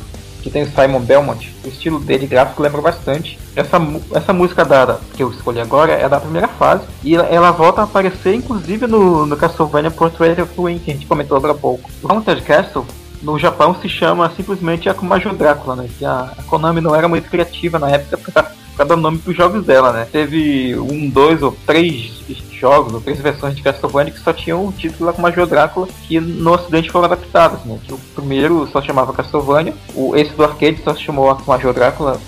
que 0.46 0.50
tem 0.52 0.62
o 0.62 0.70
Simon 0.70 1.00
Belmont, 1.00 1.52
o 1.64 1.68
estilo 1.68 1.98
dele 1.98 2.24
gráfico 2.24 2.62
lembra 2.62 2.80
bastante. 2.80 3.36
Essa, 3.56 3.78
essa 4.14 4.32
música 4.32 4.64
da, 4.64 4.96
que 5.16 5.22
eu 5.24 5.30
escolhi 5.30 5.60
agora 5.60 5.92
é 5.92 6.08
da 6.08 6.20
primeira 6.20 6.46
fase 6.46 6.84
e 7.02 7.16
ela, 7.16 7.26
ela 7.26 7.50
volta 7.50 7.80
a 7.80 7.84
aparecer 7.84 8.32
inclusive 8.32 8.86
no, 8.86 9.26
no 9.26 9.36
Castlevania 9.36 9.90
Portrait 9.90 10.40
of 10.40 10.54
Twin, 10.54 10.78
que 10.78 10.92
a 10.92 10.94
gente 10.94 11.06
comentou 11.06 11.36
agora 11.36 11.52
há 11.52 11.56
pouco. 11.56 11.90
O 12.00 12.12
Haunted 12.12 12.42
Castle 12.42 12.86
no 13.22 13.36
Japão 13.40 13.74
se 13.74 13.88
chama 13.88 14.30
simplesmente 14.36 14.88
Akumajo 14.88 15.34
Drácula, 15.34 15.74
né? 15.74 15.88
Que 15.98 16.04
a, 16.04 16.32
a 16.38 16.42
Konami 16.44 16.80
não 16.80 16.94
era 16.94 17.08
muito 17.08 17.28
criativa 17.28 17.76
na 17.80 17.90
época 17.90 18.46
pra 18.76 18.84
dar 18.84 18.96
nome 18.96 19.18
pros 19.18 19.36
jogos 19.36 19.64
dela, 19.64 19.92
né? 19.92 20.06
Teve 20.10 20.78
um, 20.78 21.08
dois 21.08 21.42
ou 21.42 21.56
três 21.66 22.16
jogos, 22.52 22.92
ou 22.92 23.00
três 23.00 23.20
versões 23.20 23.54
de 23.54 23.62
Castlevania 23.62 24.12
que 24.12 24.20
só 24.20 24.32
tinham 24.32 24.66
o 24.66 24.72
título 24.72 25.10
Akumajo 25.10 25.46
Drácula, 25.46 25.88
que 26.06 26.20
no 26.20 26.52
ocidente 26.52 26.90
foram 26.90 27.06
adaptados, 27.06 27.64
né? 27.64 27.78
Que 27.84 27.94
o 27.94 27.98
primeiro 28.14 28.68
só 28.72 28.80
chamava 28.82 29.12
Castlevania, 29.12 29.74
o, 29.94 30.16
esse 30.16 30.32
do 30.32 30.44
arcade 30.44 30.80
só 30.82 30.94
se 30.94 31.02
chamou 31.02 31.30
Akumajo 31.30 31.72
Drácula 31.72 32.20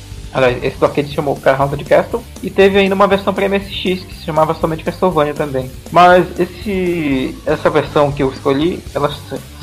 esse 0.62 0.76
do 0.76 0.84
arcade 0.84 1.08
se 1.08 1.14
chamou 1.14 1.38
Haunted 1.44 1.84
Castle. 1.84 2.22
E 2.42 2.50
teve 2.50 2.78
ainda 2.78 2.94
uma 2.94 3.06
versão 3.06 3.32
para 3.32 3.48
MSX 3.48 4.04
que 4.04 4.14
se 4.14 4.24
chamava 4.24 4.54
somente 4.54 4.84
Castlevania 4.84 5.34
também. 5.34 5.70
Mas 5.90 6.38
esse, 6.38 7.36
essa 7.46 7.70
versão 7.70 8.12
que 8.12 8.22
eu 8.22 8.30
escolhi, 8.30 8.82
ela 8.94 9.08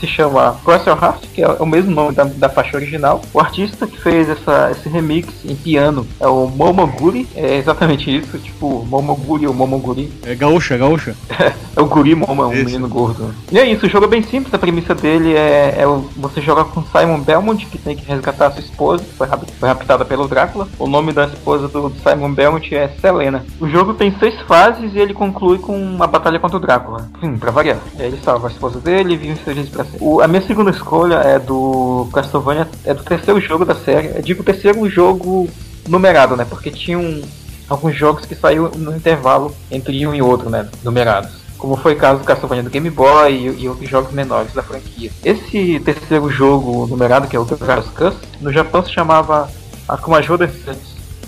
se 0.06 0.12
chama 0.12 0.58
Cross 0.63 0.86
Your 0.86 0.98
Heart, 1.02 1.24
que 1.34 1.41
é 1.41 1.48
o 1.48 1.65
mesmo 1.65 1.91
nome 1.91 2.13
da, 2.13 2.24
da 2.24 2.50
faixa 2.50 2.78
original. 2.78 3.22
O 3.34 3.39
artista 3.39 3.88
que 3.88 4.00
fez 4.00 4.30
essa, 4.30 4.70
esse 4.72 4.88
remix 4.88 5.34
em 5.44 5.56
piano 5.56 6.08
é 6.20 6.28
o 6.28 6.48
Momoguri. 6.48 7.28
É 7.36 7.58
exatamente 7.58 8.15
isso, 8.15 8.38
tipo 8.38 8.86
Momoguri 8.86 9.48
ou 9.48 9.54
Momoguri. 9.54 10.12
É 10.24 10.36
gaúcha, 10.36 10.76
é 10.76 10.78
gaúcha. 10.78 11.15
é 11.76 11.82
o 11.82 11.86
Guri 11.86 12.15
Momo, 12.15 12.46
um 12.46 12.50
menino 12.50 12.88
gordo. 12.88 13.34
E 13.52 13.58
é 13.58 13.65
isso, 13.65 13.86
o 13.86 13.89
jogo 13.89 14.06
é 14.06 14.10
bem 14.10 14.24
simples, 14.24 14.54
a 14.54 14.60
premissa 14.60 14.94
dele 14.94 15.34
é, 15.34 15.76
é 15.80 15.86
você 16.15 16.41
joga 16.41 16.63
com 16.65 16.84
Simon 16.84 17.20
Belmont, 17.20 17.65
que 17.65 17.78
tem 17.78 17.96
que 17.96 18.06
resgatar 18.06 18.48
a 18.48 18.52
sua 18.52 18.62
esposa, 18.62 19.04
que 19.04 19.13
foi, 19.13 19.28
foi 19.60 19.70
raptada 19.70 20.06
pelo 20.06 20.28
Drácula. 20.28 20.68
O 20.78 20.88
nome 20.88 21.12
da 21.12 21.26
esposa 21.26 21.68
do 21.68 21.91
Simon 22.04 22.34
Belmont 22.34 22.76
é 22.76 22.88
Selena. 23.00 23.46
O 23.60 23.68
jogo 23.68 23.94
tem 23.94 24.15
seis 24.20 24.39
fases 24.41 24.94
e 24.94 25.00
ele 25.00 25.13
conclui 25.13 25.58
com 25.58 25.78
uma 25.78 26.08
batalha 26.08 26.39
contra 26.39 26.58
o 26.58 26.60
Drácula. 26.60 27.10
Enfim, 27.18 27.38
pra 27.38 27.52
variar. 27.52 27.78
Ele 27.98 28.18
salva 28.24 28.48
a 28.48 28.52
esposa 28.52 28.80
dele 28.80 29.13
e 29.13 29.18
vive 29.18 29.36
feliz 29.36 29.70
pra 29.70 29.84
sempre. 29.84 29.95
O, 30.00 30.22
a 30.22 30.28
minha 30.28 30.42
segunda 30.42 30.72
escolha 30.72 31.16
é 31.16 31.40
do 31.40 32.08
Castlevania, 32.14 32.68
é 32.84 32.94
do 32.94 33.04
terceiro 33.04 33.40
jogo 33.40 33.66
da 33.66 33.76
série. 33.76 34.08
Eu 34.16 34.22
digo 34.22 34.44
terceiro 34.44 34.90
jogo 34.90 35.50
numerado, 35.88 36.36
né? 36.36 36.46
Porque 36.46 36.72
tinha 36.72 36.98
um, 36.98 37.22
alguns 37.70 37.96
jogos 37.96 38.26
que 38.26 38.36
saíram 38.36 38.72
no 38.76 38.96
intervalo 38.96 39.56
entre 39.70 40.06
um 40.06 40.14
e 40.14 40.22
outro, 40.22 40.50
né? 40.50 40.68
Numerados 40.84 41.46
como 41.58 41.78
foi 41.78 41.94
o 41.94 41.98
caso 41.98 42.20
do 42.20 42.26
Castlevania 42.26 42.64
do 42.64 42.70
Game 42.70 42.90
Boy 42.90 43.34
e, 43.34 43.64
e, 43.64 43.70
outros 43.70 43.90
jogos 43.90 44.14
menores 44.14 44.54
da 44.54 44.62
franquia. 44.62 45.10
Esse 45.24 45.80
terceiro 45.80 46.30
jogo 46.30 46.86
numerado, 46.86 47.28
que 47.28 47.36
é 47.36 47.40
o 47.40 47.46
Dragon's 47.46 47.90
Curse, 47.90 48.18
no 48.40 48.52
Japão 48.52 48.86
se 48.86 48.92
chamava 48.92 49.50
Akuma 49.88 50.22
Descent, 50.22 50.78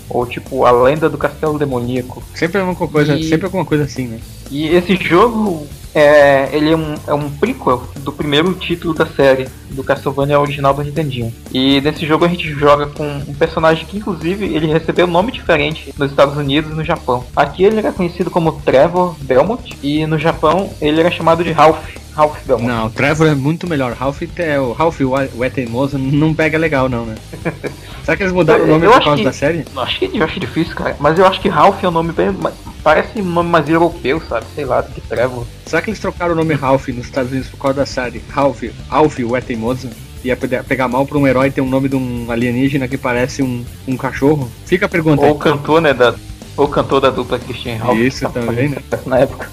ou 0.08 0.26
tipo 0.26 0.64
A 0.64 0.70
Lenda 0.70 1.08
do 1.08 1.18
Castelo 1.18 1.58
Demoníaco. 1.58 2.22
Sempre 2.34 2.60
alguma 2.60 2.88
coisa, 2.88 3.16
e... 3.16 3.28
sempre 3.28 3.46
alguma 3.46 3.64
coisa 3.64 3.84
assim, 3.84 4.06
né? 4.06 4.20
E 4.50 4.66
esse 4.68 4.96
jogo 4.96 5.66
é, 5.94 6.48
ele 6.52 6.70
é 6.72 6.76
um, 6.76 6.94
é 7.06 7.14
um 7.14 7.30
prequel 7.30 7.82
do 7.98 8.12
primeiro 8.12 8.54
título 8.54 8.94
da 8.94 9.06
série, 9.06 9.48
do 9.70 9.82
Castlevania 9.82 10.38
original 10.38 10.74
do 10.74 10.82
Nintendinho. 10.82 11.32
E 11.52 11.80
nesse 11.80 12.06
jogo 12.06 12.24
a 12.24 12.28
gente 12.28 12.48
joga 12.52 12.86
com 12.86 13.06
um 13.06 13.34
personagem 13.34 13.86
que, 13.86 13.98
inclusive, 13.98 14.44
ele 14.46 14.66
recebeu 14.66 15.06
um 15.06 15.10
nome 15.10 15.32
diferente 15.32 15.92
nos 15.98 16.10
Estados 16.10 16.36
Unidos 16.36 16.72
e 16.72 16.74
no 16.74 16.84
Japão. 16.84 17.24
Aqui 17.34 17.64
ele 17.64 17.78
era 17.78 17.92
conhecido 17.92 18.30
como 18.30 18.52
Trevor 18.52 19.14
Belmont, 19.20 19.76
e 19.82 20.06
no 20.06 20.18
Japão 20.18 20.70
ele 20.80 21.00
era 21.00 21.10
chamado 21.10 21.42
de 21.42 21.52
Ralph. 21.52 21.96
Ralph 22.14 22.38
Belmont. 22.44 22.68
Não, 22.68 22.86
o 22.86 22.90
Trevor 22.90 23.28
é 23.28 23.34
muito 23.34 23.68
melhor. 23.68 23.92
Ralph 23.92 24.22
é 24.38 24.58
o 24.58 24.72
Ralph 24.72 24.98
Wettemosa 25.36 25.98
não 25.98 26.34
pega 26.34 26.58
legal 26.58 26.88
não, 26.88 27.06
né? 27.06 27.14
Será 28.02 28.16
que 28.16 28.24
eles 28.24 28.32
mudaram 28.32 28.64
o 28.64 28.66
nome 28.66 28.86
eu 28.86 28.92
por 28.92 29.04
causa 29.04 29.18
que, 29.18 29.24
da 29.24 29.32
série? 29.32 29.64
Acho 29.76 29.98
que 29.98 30.10
eu 30.18 30.24
acho 30.24 30.40
difícil, 30.40 30.74
cara. 30.74 30.96
Mas 30.98 31.18
eu 31.18 31.26
acho 31.26 31.40
que 31.40 31.48
Ralph 31.48 31.82
é 31.84 31.88
um 31.88 31.92
nome 31.92 32.12
bem. 32.12 32.34
Parece 32.82 33.20
um 33.20 33.24
nome 33.24 33.50
mais 33.50 33.68
europeu, 33.68 34.20
sabe? 34.28 34.46
Sei 34.54 34.64
lá, 34.64 34.80
do 34.80 34.92
que 34.92 35.00
Trevor. 35.00 35.44
Será 35.66 35.82
que 35.82 35.90
eles 35.90 36.00
trocaram 36.00 36.32
o 36.32 36.36
nome 36.36 36.54
Ralph 36.54 36.88
nos 36.88 37.06
Estados 37.06 37.30
Unidos 37.30 37.50
por 37.50 37.58
causa 37.58 37.78
da 37.78 37.86
série? 37.86 38.22
Ralph, 38.30 38.62
Ralph 38.88 39.18
Wettemosa? 39.18 39.90
ia 40.24 40.36
pegar 40.36 40.88
mal 40.88 41.06
pra 41.06 41.18
um 41.18 41.26
herói 41.26 41.50
ter 41.50 41.60
um 41.60 41.68
nome 41.68 41.88
de 41.88 41.96
um 41.96 42.30
alienígena 42.30 42.88
que 42.88 42.98
parece 42.98 43.42
um, 43.42 43.64
um 43.86 43.96
cachorro? 43.96 44.50
Fica 44.66 44.86
a 44.86 44.88
pergunta. 44.88 45.24
Ou 45.24 45.32
o 45.32 45.38
cantor, 45.38 45.80
né? 45.80 45.94
Da, 45.94 46.14
ou 46.56 46.68
cantor 46.68 47.00
da 47.00 47.10
dupla 47.10 47.38
Christian 47.38 47.76
Ralph. 47.76 47.98
Isso 47.98 48.28
também, 48.30 48.68
né? 48.70 48.78
Na 49.06 49.18
época. 49.20 49.50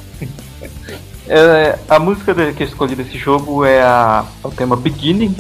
É, 1.28 1.78
a 1.90 2.00
música 2.00 2.34
que 2.54 2.64
eu 2.64 2.68
escolhi 2.68 2.96
desse 2.96 3.18
jogo 3.18 3.66
é, 3.66 3.82
a, 3.82 4.26
é 4.44 4.48
o 4.48 4.52
tema 4.52 4.76
Beginning. 4.76 5.36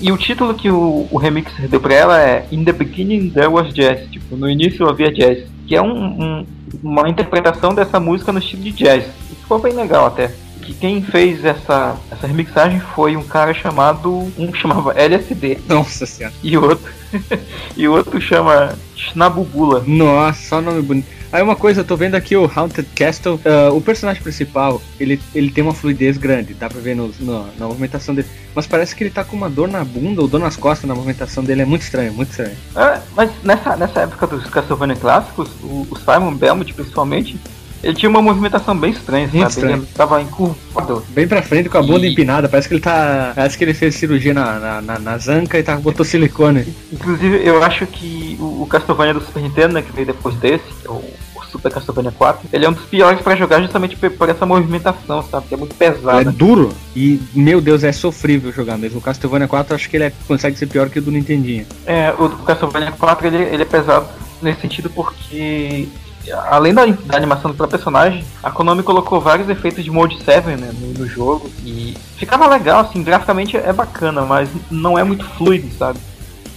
E 0.00 0.12
o 0.12 0.16
título 0.16 0.54
que 0.54 0.70
o, 0.70 1.08
o 1.10 1.18
remix 1.18 1.52
deu 1.68 1.80
pra 1.80 1.92
ela 1.92 2.20
é 2.20 2.46
In 2.52 2.62
the 2.62 2.72
Beginning 2.72 3.30
There 3.30 3.48
Was 3.48 3.74
Jazz. 3.74 4.08
Tipo, 4.10 4.36
no 4.36 4.48
início 4.48 4.88
havia 4.88 5.12
jazz. 5.12 5.44
Que 5.72 5.76
é 5.76 5.80
um, 5.80 6.22
um, 6.22 6.46
uma 6.82 7.08
interpretação 7.08 7.74
dessa 7.74 7.98
música 7.98 8.30
no 8.30 8.40
estilo 8.40 8.62
de 8.62 8.72
jazz. 8.72 9.06
E 9.30 9.34
ficou 9.34 9.58
bem 9.58 9.72
legal 9.72 10.04
até. 10.04 10.30
Que 10.60 10.74
quem 10.74 11.02
fez 11.02 11.46
essa, 11.46 11.96
essa 12.10 12.26
remixagem 12.26 12.78
foi 12.78 13.16
um 13.16 13.22
cara 13.22 13.54
chamado. 13.54 14.30
Um 14.36 14.52
chamava 14.52 14.92
LSD. 14.92 15.60
Nossa 15.66 16.04
senhora. 16.04 16.34
E 16.42 16.58
outro. 16.58 16.92
e 17.74 17.88
outro 17.88 18.20
chama 18.20 18.74
Snabugula. 18.94 19.82
Nossa, 19.86 20.46
só 20.46 20.60
nome 20.60 20.82
bonito. 20.82 21.08
Aí 21.32 21.42
uma 21.42 21.56
coisa, 21.56 21.80
eu 21.80 21.84
tô 21.84 21.96
vendo 21.96 22.14
aqui 22.14 22.36
o 22.36 22.44
Haunted 22.44 22.86
Castle, 22.94 23.36
uh, 23.36 23.74
o 23.74 23.80
personagem 23.80 24.22
principal, 24.22 24.82
ele, 25.00 25.18
ele 25.34 25.50
tem 25.50 25.64
uma 25.64 25.72
fluidez 25.72 26.18
grande, 26.18 26.52
dá 26.52 26.68
pra 26.68 26.78
ver 26.78 26.94
no, 26.94 27.08
no, 27.20 27.46
na 27.58 27.66
movimentação 27.66 28.14
dele. 28.14 28.28
Mas 28.54 28.66
parece 28.66 28.94
que 28.94 29.02
ele 29.02 29.10
tá 29.10 29.24
com 29.24 29.34
uma 29.34 29.48
dor 29.48 29.66
na 29.66 29.82
bunda 29.82 30.20
ou 30.20 30.28
dor 30.28 30.40
nas 30.40 30.58
costas 30.58 30.86
na 30.86 30.94
movimentação 30.94 31.42
dele, 31.42 31.62
é 31.62 31.64
muito 31.64 31.80
estranho, 31.80 32.12
muito 32.12 32.32
estranho. 32.32 32.54
É, 32.76 33.00
mas 33.16 33.30
nessa, 33.42 33.74
nessa 33.76 34.00
época 34.00 34.26
dos 34.26 34.46
Castlevania 34.50 34.94
clássicos, 34.94 35.48
o, 35.62 35.86
o 35.90 35.96
Simon 35.96 36.34
Belmont 36.34 36.70
principalmente, 36.74 37.40
ele 37.82 37.94
tinha 37.94 38.08
uma 38.08 38.22
movimentação 38.22 38.76
bem 38.76 38.92
estranha, 38.92 39.26
Muito 39.26 39.38
sabe? 39.38 39.50
Estranho. 39.50 39.76
Ele 39.76 39.86
tava 39.94 40.22
encurvado. 40.22 41.04
Bem 41.10 41.26
pra 41.26 41.42
frente 41.42 41.68
com 41.68 41.78
a 41.78 41.82
bunda 41.82 42.06
e... 42.06 42.12
empinada. 42.12 42.48
Parece 42.48 42.68
que 42.68 42.74
ele 42.74 42.80
tá. 42.80 43.32
Parece 43.34 43.58
que 43.58 43.64
ele 43.64 43.74
fez 43.74 43.94
cirurgia 43.94 44.32
na, 44.32 44.58
na, 44.58 44.80
na, 44.80 44.98
na 44.98 45.18
zanca 45.18 45.58
e 45.58 45.62
tá, 45.62 45.76
botou 45.76 46.04
silicone. 46.04 46.72
Inclusive, 46.92 47.44
eu 47.44 47.62
acho 47.62 47.86
que 47.86 48.36
o, 48.40 48.62
o 48.62 48.66
Castlevania 48.66 49.14
do 49.14 49.20
Super 49.20 49.42
Nintendo, 49.42 49.74
né, 49.74 49.82
que 49.82 49.92
veio 49.92 50.06
depois 50.06 50.34
desse, 50.36 50.64
o 50.86 51.02
Super 51.50 51.70
Castlevania 51.70 52.12
4, 52.12 52.48
ele 52.52 52.64
é 52.64 52.68
um 52.68 52.72
dos 52.72 52.84
piores 52.86 53.20
para 53.20 53.36
jogar 53.36 53.60
justamente 53.60 53.94
por 53.96 54.28
essa 54.28 54.46
movimentação, 54.46 55.22
sabe? 55.22 55.48
Que 55.48 55.54
é 55.54 55.56
muito 55.56 55.74
pesado. 55.74 56.28
É 56.28 56.32
duro 56.32 56.72
e, 56.96 57.20
meu 57.34 57.60
Deus, 57.60 57.84
é 57.84 57.92
sofrível 57.92 58.50
jogar 58.52 58.78
mesmo. 58.78 58.98
O 58.98 59.02
Castlevania 59.02 59.46
4 59.46 59.74
acho 59.74 59.90
que 59.90 59.96
ele 59.96 60.04
é, 60.04 60.12
consegue 60.26 60.56
ser 60.56 60.66
pior 60.66 60.88
que 60.88 60.98
o 60.98 61.02
do 61.02 61.10
Nintendinho. 61.10 61.66
É, 61.84 62.12
o 62.18 62.28
Castlevania 62.30 62.92
4 62.92 63.26
ele, 63.26 63.36
ele 63.36 63.62
é 63.62 63.66
pesado 63.66 64.08
nesse 64.40 64.62
sentido 64.62 64.90
porque 64.90 65.88
além 66.30 66.72
da, 66.72 66.86
da, 66.86 67.16
animação 67.16 67.50
do 67.50 67.56
próprio 67.56 67.78
personagem, 67.78 68.24
a 68.42 68.50
Konami 68.50 68.82
colocou 68.82 69.20
vários 69.20 69.48
efeitos 69.48 69.82
de 69.82 69.90
Mode 69.90 70.22
7 70.22 70.46
né, 70.48 70.72
no, 70.78 70.98
no, 70.98 71.06
jogo 71.06 71.50
e 71.64 71.96
ficava 72.16 72.46
legal, 72.46 72.80
assim, 72.80 73.02
graficamente 73.02 73.56
é 73.56 73.72
bacana, 73.72 74.22
mas 74.22 74.48
não 74.70 74.98
é 74.98 75.02
muito 75.02 75.24
fluido, 75.24 75.68
sabe? 75.76 75.98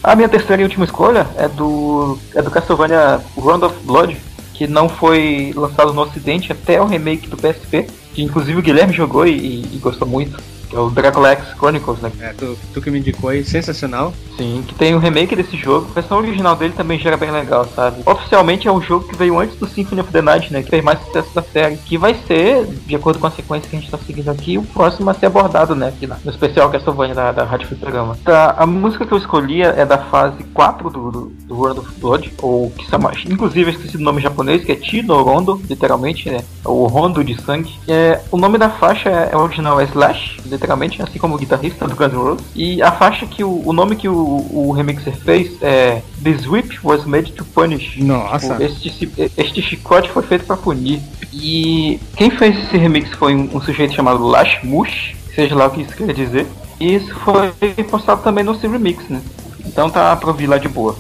A 0.04 0.16
minha 0.16 0.30
terceira 0.30 0.62
e 0.62 0.66
última 0.66 0.86
escolha 0.86 1.28
é 1.36 1.48
do, 1.48 2.18
é 2.36 2.42
do 2.42 2.52
Castlevania 2.52 3.20
Round 3.36 3.66
of 3.66 3.76
Blood, 3.84 4.18
que 4.54 4.68
não 4.68 4.88
foi 4.88 5.52
lançado 5.56 5.94
no 5.94 6.02
ocidente 6.02 6.52
até 6.52 6.80
o 6.80 6.86
remake 6.86 7.28
do 7.28 7.36
PSP, 7.36 7.88
que 8.14 8.22
inclusive 8.22 8.60
o 8.60 8.62
Guilherme 8.62 8.94
jogou 8.94 9.26
e, 9.26 9.64
e 9.64 9.80
gostou 9.82 10.08
muito. 10.08 10.38
É 10.74 10.80
o 10.80 10.90
Dracula 10.90 11.32
X 11.32 11.50
Chronicles, 11.58 12.00
né? 12.00 12.12
É, 12.20 12.34
tu, 12.34 12.58
tu 12.74 12.82
que 12.82 12.92
me 12.92 13.00
indicou 13.00 13.30
aí, 13.30 13.44
sensacional. 13.44 14.14
Sim, 14.38 14.64
que 14.68 14.76
tem 14.76 14.96
o 14.96 15.00
remake 15.00 15.36
desse 15.36 15.56
jogo. 15.58 15.88
A 15.92 15.94
versão 15.94 16.18
original 16.18 16.56
dele 16.56 16.74
também 16.76 17.00
já 17.00 17.10
era 17.10 17.18
bem 17.18 17.32
legal, 17.32 17.66
sabe? 17.76 18.02
Oficialmente 18.06 18.68
é 18.68 18.72
um 18.72 18.82
jogo 18.82 19.08
que 19.08 19.16
veio 19.16 19.40
antes 19.40 19.58
do 19.58 19.68
Symphony 19.68 20.02
of 20.02 20.12
the 20.12 20.22
Night, 20.22 20.52
né? 20.52 20.64
Que 20.64 20.70
fez 20.70 20.84
mais 20.84 21.00
sucesso 21.00 21.34
da 21.34 21.42
série. 21.42 21.78
Que 21.78 21.98
vai 21.98 22.16
ser, 22.28 22.66
de 22.66 22.96
acordo 22.96 23.20
com 23.20 23.28
a 23.28 23.32
sequência 23.32 23.70
que 23.70 23.76
a 23.76 23.80
gente 23.80 23.92
tá 23.92 23.98
seguindo 23.98 24.30
aqui, 24.30 24.58
o 24.58 24.64
próximo 24.64 25.10
a 25.10 25.14
ser 25.14 25.28
abordado, 25.28 25.76
né? 25.76 25.88
Aqui 25.88 26.08
no 26.08 26.32
especial 26.32 26.70
Castlevania 26.70 27.16
da, 27.16 27.32
da 27.32 27.44
Rádio 27.44 27.68
Fliperama. 27.68 28.18
Tá, 28.24 28.56
a 28.58 28.66
música 28.66 29.06
que 29.06 29.14
eu 29.14 29.18
escolhi 29.18 29.62
é 29.62 29.86
da 29.86 29.98
fase 29.98 30.44
4 30.54 30.90
do, 30.90 31.12
do, 31.12 31.22
do 31.46 31.56
World 31.56 31.80
of 31.80 32.00
Blood, 32.00 32.34
ou 32.42 32.70
que 32.72 32.86
chama, 32.90 33.12
inclusive 33.30 33.72
eu 33.72 33.76
esqueci 33.76 33.98
do 33.98 34.04
nome 34.04 34.22
japonês, 34.22 34.64
que 34.64 34.72
é 34.72 34.76
Chino 34.82 35.22
Rondo, 35.24 35.62
literalmente, 35.70 36.30
né? 36.30 36.44
O 36.64 36.88
Rondo 36.88 37.24
de 37.24 37.40
Sangue. 37.42 37.74
É, 37.88 38.22
o 38.32 38.38
nome 38.38 38.58
da 38.58 38.70
faixa 38.70 39.10
é, 39.10 39.30
é 39.32 39.38
original 39.38 39.80
é 39.80 39.86
Slash, 39.86 40.42
literalmente, 40.56 41.02
assim 41.02 41.20
como 41.20 41.36
o 41.36 41.38
guitarrista 41.38 41.88
do 41.88 41.96
Guns 41.96 42.14
N' 42.14 42.18
Roses. 42.18 42.46
E 42.56 42.82
a 42.82 42.92
faixa 42.92 43.26
que 43.26 43.44
o, 43.44 43.62
o 43.66 43.74
nome 43.74 43.96
que 43.96 44.08
o, 44.08 44.16
o 44.52 44.72
remixer 44.72 45.16
fez 45.16 45.62
é 45.62 46.02
This 46.24 46.48
Whip 46.48 46.80
was 46.84 47.06
made 47.06 47.32
to 47.34 47.46
punish. 47.46 47.98
Nossa. 47.98 48.58
Este, 48.64 49.10
este 49.38 49.62
chicote 49.62 50.10
foi 50.10 50.24
feito 50.24 50.46
para 50.46 50.58
punir. 50.58 51.02
E 51.32 52.00
quem 52.16 52.32
fez 52.32 52.58
esse 52.58 52.78
remix 52.78 53.10
foi 53.12 53.36
um, 53.36 53.50
um 53.56 53.62
sujeito 53.62 53.94
chamado 53.94 54.26
Lash 54.26 54.64
Mush, 54.64 55.16
seja 55.34 55.56
lá 55.56 55.68
o 55.68 55.72
que 55.72 55.82
isso 55.82 55.96
quer 55.96 56.14
dizer. 56.14 56.48
E 56.80 56.96
isso 56.96 57.14
foi 57.20 57.52
postado 57.90 58.22
também 58.22 58.44
no 58.44 58.60
seu 58.60 58.70
remix, 58.72 59.08
né? 59.10 59.22
Então 59.66 59.90
tá 59.90 60.16
pra 60.16 60.30
ouvir 60.30 60.48
lá 60.48 60.58
de 60.58 60.68
boa. 60.68 60.94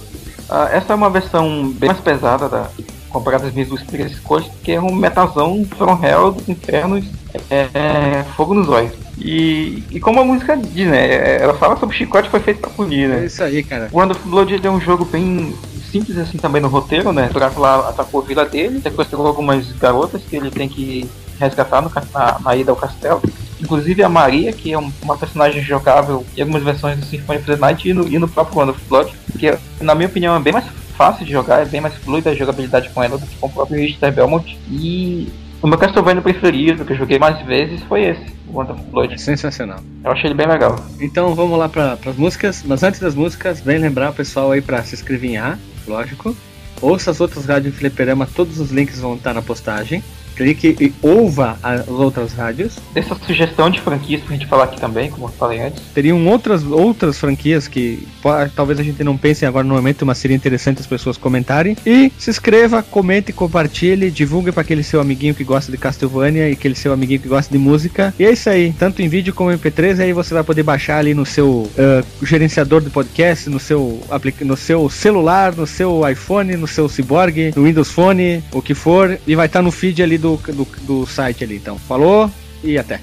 Uh, 0.50 0.68
essa 0.72 0.94
é 0.94 0.96
uma 0.96 1.10
versão 1.10 1.72
bem 1.72 1.90
mais 1.90 2.00
pesada 2.00 2.48
da, 2.48 2.70
comparado 3.16 3.46
às 3.46 3.54
minhas 3.54 3.70
duas 3.70 3.82
primeiras 3.82 4.12
escolhas, 4.12 4.52
que 4.62 4.74
é 4.74 4.82
um 4.82 4.94
metalzão 4.94 5.66
from 5.78 5.98
hell 6.04 6.34
dos 6.34 6.50
infernos, 6.50 7.06
é, 7.50 7.70
é, 7.74 8.26
fogo 8.36 8.54
nos 8.54 8.68
olhos. 8.68 8.92
E, 9.18 9.84
e 9.92 10.00
como 10.00 10.20
a 10.20 10.26
música 10.26 10.58
diz, 10.58 10.88
né? 10.88 11.42
Ela 11.42 11.54
fala 11.54 11.78
sobre 11.78 11.96
chicote 11.96 12.30
foi 12.30 12.40
feito 12.40 12.60
pra 12.60 12.70
punir, 12.70 13.08
né? 13.08 13.24
É 13.24 13.26
isso 13.26 13.44
aí, 13.44 13.64
cara. 13.64 13.90
Of 13.92 14.28
Blood 14.28 14.60
é 14.62 14.70
um 14.70 14.82
jogo 14.82 15.06
bem 15.06 15.56
simples 15.92 16.18
assim 16.18 16.38
também 16.38 16.62
no 16.62 16.68
roteiro, 16.68 17.14
né? 17.14 17.30
Drácula 17.34 17.90
atacou 17.90 18.22
a 18.22 18.26
vila 18.26 18.46
dele, 18.46 18.82
sequestrou 18.82 19.26
algumas 19.26 19.72
garotas 19.74 20.22
que 20.24 20.36
ele 20.36 20.52
tem 20.52 20.68
que 20.68 21.10
resgatar 21.40 21.82
no, 21.82 21.92
na, 22.14 22.40
na 22.40 22.56
ida 22.56 22.72
ao 22.72 22.76
castelo. 22.76 23.22
Inclusive 23.62 24.04
a 24.04 24.10
Maria, 24.10 24.52
que 24.52 24.74
é 24.74 24.78
uma 24.78 25.18
personagem 25.18 25.62
jogável 25.62 26.26
em 26.36 26.42
algumas 26.42 26.64
versões 26.64 27.00
do 27.00 27.06
Symphony 27.06 27.40
of 27.40 27.48
the 27.48 27.56
Night 27.56 27.90
e 27.90 27.94
no, 27.94 28.08
e 28.08 28.20
no 28.20 28.28
próprio 28.28 28.60
Wonder 28.60 28.76
of 28.76 28.84
Blood, 28.90 29.14
que 29.40 29.58
na 29.82 29.96
minha 29.96 30.08
opinião 30.08 30.36
é 30.36 30.40
bem 30.40 30.52
mais 30.52 30.66
fácil 30.98 31.26
de 31.26 31.32
jogar, 31.32 31.62
é 31.62 31.66
bem 31.66 31.80
mais 31.80 31.96
fluida 31.96 32.32
a 32.32 32.36
jogabilidade 32.36 32.90
com 32.90 33.02
ela 33.02 33.18
do 33.18 33.26
que 33.26 33.36
com 33.38 33.48
o 33.48 33.52
próprio 33.52 33.80
Richter 33.80 34.12
Belmont. 34.12 34.58
E 34.70 35.32
o 35.66 35.68
meu 35.68 35.80
Castlevania 35.80 36.22
preferido, 36.22 36.86
que 36.86 36.94
eu 36.94 36.98
joguei 36.98 37.18
mais 37.18 37.44
vezes, 37.44 37.82
foi 37.86 38.04
esse, 38.04 38.24
o 38.48 38.62
of 38.62 38.80
Blood. 38.92 39.16
É 39.16 39.18
sensacional. 39.18 39.80
Eu 40.04 40.12
achei 40.12 40.28
ele 40.28 40.36
bem 40.36 40.46
legal. 40.46 40.76
Então 41.02 41.34
vamos 41.34 41.58
lá 41.58 41.68
para 41.68 41.98
as 42.06 42.16
músicas, 42.16 42.62
mas 42.64 42.84
antes 42.84 43.00
das 43.00 43.16
músicas, 43.16 43.62
vem 43.62 43.80
lembrar 43.80 44.12
o 44.12 44.14
pessoal 44.14 44.52
aí 44.52 44.62
para 44.62 44.84
se 44.84 44.94
inscrever 44.94 45.32
em 45.32 45.38
A, 45.38 45.58
lógico. 45.88 46.38
Ouça 46.80 47.10
as 47.10 47.20
outras 47.20 47.48
rádios 47.48 47.76
Fliperama, 47.76 48.28
todos 48.28 48.60
os 48.60 48.70
links 48.70 49.00
vão 49.00 49.16
estar 49.16 49.34
na 49.34 49.42
postagem 49.42 50.04
clique 50.36 50.76
e 50.80 50.94
ouva 51.02 51.58
as 51.64 51.88
outras 51.88 52.34
rádios. 52.34 52.78
Essa 52.94 53.16
sugestão 53.16 53.70
de 53.70 53.80
franquias 53.82 54.22
pra 54.22 54.36
gente 54.36 54.46
falar 54.46 54.66
aqui 54.66 54.80
também, 54.80 55.10
como 55.10 55.28
eu 55.28 55.32
falei 55.32 55.62
antes. 55.62 55.82
Teriam 55.94 56.26
outras, 56.28 56.64
outras 56.64 57.18
franquias 57.18 57.68
que 57.68 58.08
talvez 58.56 58.80
a 58.80 58.84
gente 58.84 59.04
não 59.04 59.18
pense 59.18 59.46
agora 59.46 59.66
no 59.66 59.76
momento, 59.76 60.06
mas 60.06 60.18
seria 60.18 60.36
interessante 60.36 60.82
as 60.82 60.88
pessoas 60.88 61.18
comentarem. 61.18 61.78
E 61.86 62.12
se 62.18 62.30
inscreva, 62.30 62.84
comente, 62.84 63.32
compartilhe, 63.32 64.12
divulgue 64.12 64.52
para 64.52 64.62
aquele 64.62 64.84
seu 64.84 65.00
amiguinho 65.00 65.36
que 65.36 65.44
gosta 65.44 65.72
de 65.72 65.78
Castlevania 65.78 66.50
e 66.50 66.54
aquele 66.54 66.76
seu 66.76 66.92
amiguinho 66.92 67.20
que 67.20 67.28
gosta 67.28 67.52
de 67.52 67.58
música. 67.58 68.14
E 68.20 68.26
é 68.26 68.32
isso 68.32 68.50
aí, 68.50 68.74
tanto 68.78 69.02
em 69.02 69.08
vídeo 69.08 69.34
como 69.34 69.52
em 69.52 69.58
MP3, 69.58 70.00
aí 70.00 70.14
você 70.14 70.34
vai 70.34 70.44
poder 70.44 70.64
baixar 70.64 70.98
ali 70.98 71.14
no 71.14 71.26
seu 71.26 71.50
uh, 71.50 72.26
gerenciador 72.26 72.82
de 72.82 72.90
podcast, 72.90 73.50
no 73.50 73.60
seu, 73.60 74.02
no 74.42 74.58
seu 74.58 74.90
celular, 74.90 75.56
no 75.56 75.68
seu 75.68 76.08
iPhone, 76.10 76.56
no 76.56 76.68
seu 76.68 76.90
Cyborg, 76.90 77.54
no 77.56 77.64
Windows 77.64 77.92
Phone, 77.92 78.44
o 78.52 78.62
que 78.62 78.74
for, 78.74 79.18
e 79.26 79.36
vai 79.36 79.46
estar 79.46 79.60
tá 79.60 79.64
no 79.64 79.72
feed 79.72 80.02
ali 80.02 80.18
do 80.18 80.25
do, 80.26 80.38
do, 80.38 80.66
do 80.82 81.06
site 81.06 81.44
ali. 81.44 81.58
Então, 81.58 81.78
falou 81.78 82.30
e 82.64 82.78
até. 82.78 83.00